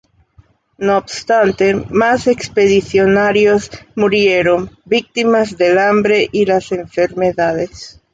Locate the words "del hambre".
5.59-6.27